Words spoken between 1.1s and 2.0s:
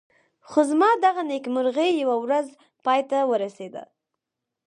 نېکمرغي